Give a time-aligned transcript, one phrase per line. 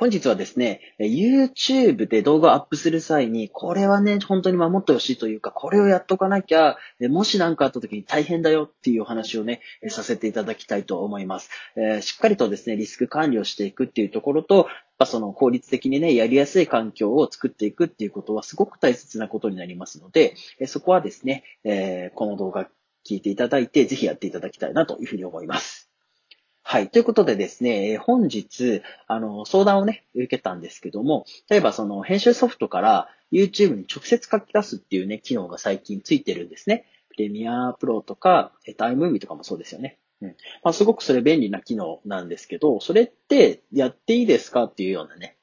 [0.00, 6.76] 本日はですね、YouTube で動画をアップする際に、これはね、本当に守ってほしいというか、これをやっとかなきゃ、
[7.10, 11.50] もし何かあった時に大変だよっていうお話をね、させていただきたいと思います。
[12.00, 14.68] しっかりとですね、リスク管理をしていくっていうところと、
[15.04, 20.36] その効率的にね、やりやすい環境を作っていくっていうことはすごく大切なことになりますので、
[20.68, 21.42] そこはですね、
[22.14, 22.68] この動画
[23.04, 25.87] 聞いていただいて、ぜひやっていただきたいなというふうに思います。
[26.70, 26.90] はい。
[26.90, 36.84] ということでですね、本日、あの、相談をね、受けたんですけども、例えばその編集ソフトから YouTube に直接書き出すっていうね、機能が最近ついてるんですね。
[37.08, 39.96] プレミアプロとか、タイムービーとかもそうですよね。
[40.20, 40.28] うん。
[40.62, 45.38] まあ、すごくそれ便利な機能なんですけど、それってやっていいですかっていうようなね、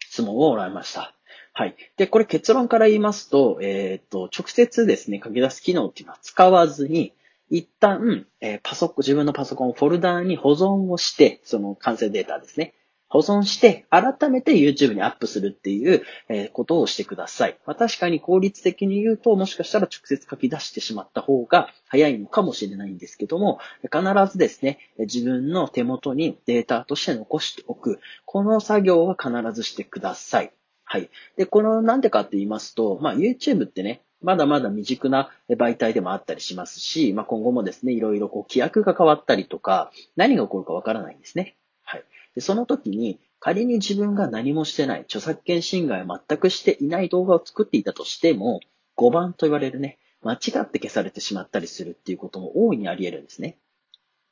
[0.00, 1.14] 質問をもらいました。
[1.54, 1.76] はい。
[1.96, 7.14] で、これ結論から言いますと、えっ、と、直接ですね、書き出す機能っていうのは使わずに、
[7.50, 12.74] 一旦、えー、パソコン、自分のパソコンをフォルダーに保存をして、その完成データですね。
[13.10, 17.58] 保存して、改めて YouTube にアップするっていう、えー、ことをしてください。
[17.64, 27.98] まあ、確かに効率的に言うと、もしかしたら直接書き出してしまった方が早いのかもしれないんですけども、必ずですね、自分の手元にデータとして残しておく。
[28.26, 30.52] この作業は必ずしてください。
[30.84, 31.10] はい。
[31.36, 41.56] で、このなんでかって言いますと、まあ YouTube ってね、まだまだ未熟な媒体でもあったりしますし、まあ、今後もですね、いろいろこう規約が変わったりとか、何が起こるかわからないんですね。
[41.82, 42.04] はい。
[42.34, 48.60] で、その時に、仮に自分が何もしてない、著作権侵害を全くしていない動画を作っていたとしても、
[48.96, 53.56] 5番と言われるね、間違って消されてしまったりするっていうことも大いにあり得るんですね。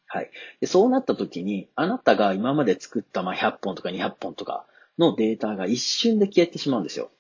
[0.07, 0.31] はい。
[0.61, 4.67] でそうなった時に、あなたが今まで作ったま100本とか200本とか
[4.99, 7.11] のデータが一瞬で消えてしまうんですよ。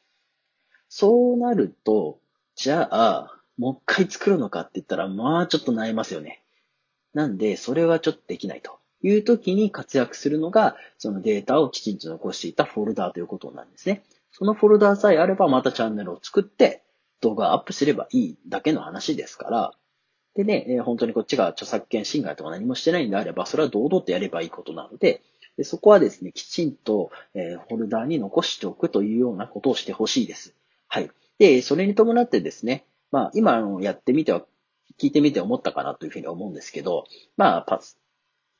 [0.88, 2.18] そうなると、
[2.56, 6.42] じゃあ、もう一回作るのかって言ったら、まあちょっと悩みますよね。
[7.12, 14.02] なんで、それはちょっとできないという時に活躍するのが、そのデータをきちんと残していたフォルダーということなんですね。
[14.32, 16.82] そのフォルダーさえあれば、またチャンネルを作って、
[17.20, 19.72] 動画アップすればいいだけの話ですから、
[20.34, 25.22] でね、本当にこっちが著作権侵害とか何もしてないんであれば、それは堂々とやればいいことなので、
[25.56, 30.54] でそこはですね、きちんと、えフォルダーに残しておくというようなことをしてほしいです。
[30.88, 31.10] はい。
[31.38, 34.44] で、それに伴ってですね、まあ、今やってみては、
[34.98, 37.04] 聞いてみて思ったかなというふうに思うんですけど、
[37.36, 37.98] まあ、パス、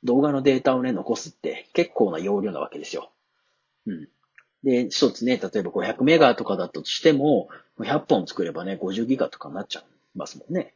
[0.05, 3.11] 動画のデータをね、残すって結構な容量なわけですよ。
[3.87, 4.09] うん。
[4.63, 7.49] で、一つね、例えば500メガとかだとしても、
[7.79, 10.75] 100本作ればね、50ギガとかになっちゃいますもんね。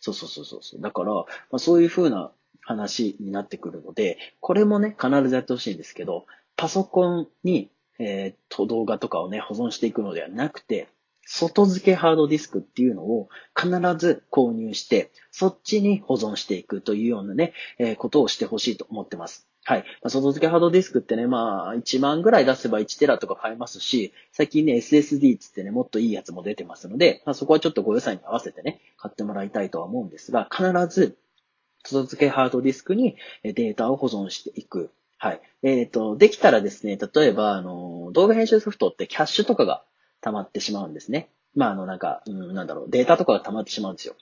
[0.00, 0.80] そうそうそうそう。
[0.80, 6.26] だから、まあ、そういう風な話になってくるので、これもね、必ずやってほしいんですけど、
[6.56, 10.88] パソコンに、えー、っと、動画とかをね、保存していくのではなくて、
[11.32, 19.48] 外付けハードディスクっていうのを必ず購入して、そっちに保存していくというようなね、えー、ことをしてほしいと思ってます。
[19.62, 19.84] はい。
[20.08, 31.16] 外付けハードディスクってね、まあ、1万ぐらい出せば1テラとか買えますし、最近ね、SSD つってね、もっといいやつも出てますので、まあ、そこはちょっとご予算に合わせてね、買ってもらいたいとは思うんですが、必ず、
[31.84, 34.90] 外付けハードディスクにデータを保存していく。
[35.16, 35.40] はい。
[35.62, 39.84] えっ、ー、と、できたらですね、例えば、あの、動画編集ソフトってキャッシュとかが
[40.20, 41.30] 溜まってしまうんですね。
[41.54, 44.14] まあ、あの、なんか、うん、なんだろう、データとかが溜まってしまうんですよ。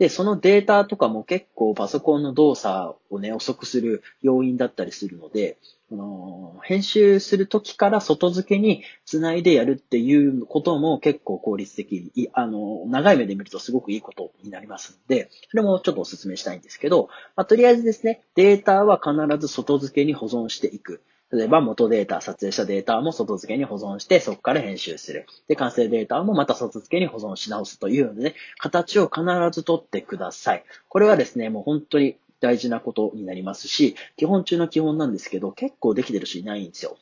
[0.00, 5.58] で、そのデータとかも結構パソコンの動作をね、遅くする要因だったりするので、
[5.92, 21.02] あの編集するときから外付けにつないでやるっていうことも結構効率的に、あの、長い目で見るとすごくいいことになりますので、それもちょっとお勧めしたいんですけど、まあ、とりあえずですね、データは必ず外付けに保存していく。
[21.32, 25.26] 例えば元データ、撮影したデータも外付けに保存して、そこから編集する。
[25.46, 30.64] で、完成データもまた外付けに保存し直すというのでね、形を必ず取ってください。
[30.88, 36.98] これはですね、もう本当に大事なことになりますし、基本中の基本なんですけど、結構できてる人いないんですよ。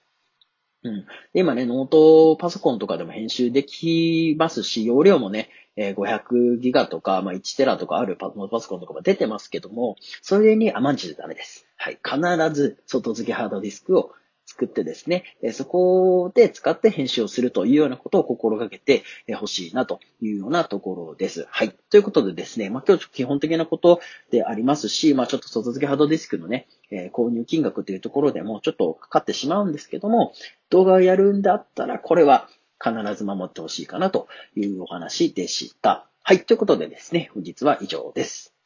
[0.85, 1.07] うん。
[1.35, 11.67] 今ね、ノートパソコンとかでも編集できますし、容量もね、500ギガとか、まあ、1テラとかあるノートパソコンとかも出てますけども、それに甘んじてダメです。
[11.77, 11.99] はい。
[12.05, 14.13] 必ず外付けハードディスクを
[14.47, 19.05] 作ってですね、そこで使って編集をするというようなことを心がけて
[19.37, 21.47] ほしいなというようなところです。
[21.51, 21.77] はい。
[21.91, 30.33] ということでですね、まあ、今日基本的なことでありますし、まあ、ちょっと外付けハードディスクのね、え購入金額というところでもちょっとかかってしまうんですけども、
[30.71, 32.49] 動画をやるんだったら、これは
[32.83, 36.09] 必ず守ってほしいかなというお話でした。
[36.23, 36.45] はい。
[36.45, 38.58] ということでですね、本日は以上です。